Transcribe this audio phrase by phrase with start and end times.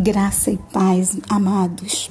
[0.00, 2.10] Graça e paz, amados.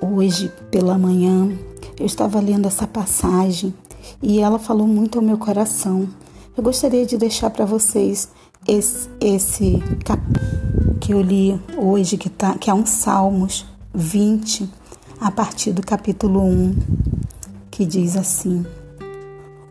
[0.00, 1.50] Hoje pela manhã
[1.98, 3.74] eu estava lendo essa passagem
[4.22, 6.08] e ela falou muito ao meu coração.
[6.56, 8.28] Eu gostaria de deixar para vocês
[8.68, 9.82] esse, esse
[11.00, 14.70] que eu li hoje, que, tá, que é um Salmos 20,
[15.20, 16.76] a partir do capítulo 1,
[17.68, 18.64] que diz assim: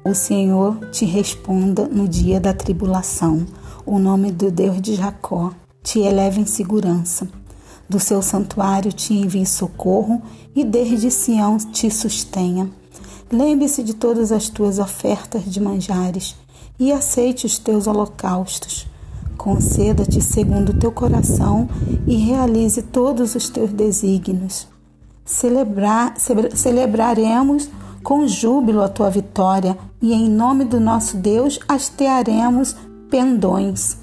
[0.04, 3.46] O Senhor te responda no dia da tribulação,
[3.86, 7.28] o nome do Deus de Jacó te eleva em segurança.
[7.90, 10.22] Do seu santuário te envie socorro
[10.56, 12.70] e desde Sião te sustenha.
[13.32, 16.36] Lembre-se de todas as tuas ofertas de manjares
[16.80, 18.88] e aceite os teus holocaustos.
[19.38, 21.68] Conceda-te segundo o teu coração
[22.06, 24.68] e realize todos os teus desígnios.
[25.26, 26.16] Celebrar,
[26.54, 27.70] celebraremos
[28.04, 32.76] com júbilo a tua vitória e em nome do nosso Deus hastearemos
[33.10, 33.98] pendões.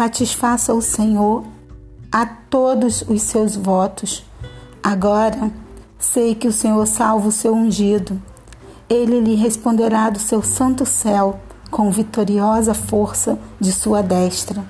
[0.00, 1.44] Satisfaça o Senhor
[2.10, 4.24] a todos os seus votos.
[4.82, 5.52] Agora
[5.98, 8.18] sei que o Senhor salva o seu ungido.
[8.88, 11.38] Ele lhe responderá do seu santo céu
[11.70, 14.64] com vitoriosa força de sua destra.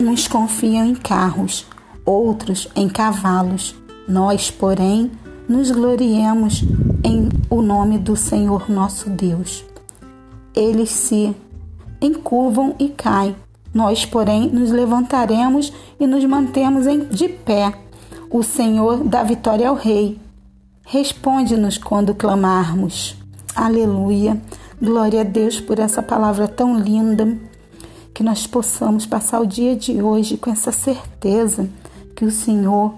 [0.00, 1.66] Uns confiam em carros,
[2.02, 3.74] outros em cavalos.
[4.08, 5.12] Nós, porém,
[5.46, 6.64] nos gloriemos
[7.04, 9.62] em o nome do Senhor nosso Deus.
[10.56, 11.36] Eles se
[12.00, 13.36] encurvam e caem,
[13.74, 17.74] nós, porém, nos levantaremos e nos mantemos de pé.
[18.30, 20.20] O Senhor dá vitória ao Rei.
[20.86, 23.16] Responde-nos quando clamarmos.
[23.54, 24.40] Aleluia.
[24.80, 27.36] Glória a Deus por essa palavra tão linda.
[28.14, 31.68] Que nós possamos passar o dia de hoje com essa certeza
[32.14, 32.94] que o Senhor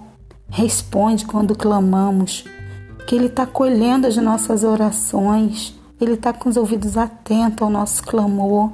[0.47, 2.43] responde quando clamamos,
[3.07, 8.03] que Ele está colhendo as nossas orações, Ele está com os ouvidos atentos ao nosso
[8.03, 8.71] clamor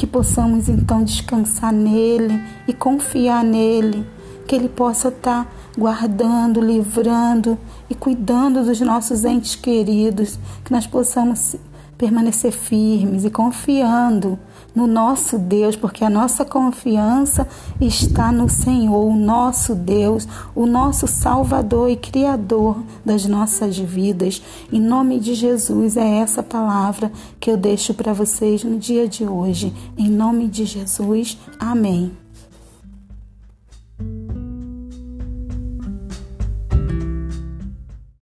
[0.00, 4.06] que possamos então descansar nele e confiar nele,
[4.46, 7.58] que ele possa estar tá guardando, livrando
[7.90, 11.54] e cuidando dos nossos entes queridos, que nós possamos
[12.00, 14.38] permanecer firmes e confiando
[14.74, 17.46] no nosso Deus, porque a nossa confiança
[17.78, 24.40] está no Senhor, o nosso Deus, o nosso Salvador e Criador das nossas vidas.
[24.72, 29.26] Em nome de Jesus, é essa palavra que eu deixo para vocês no dia de
[29.26, 29.70] hoje.
[29.98, 32.19] Em nome de Jesus, amém.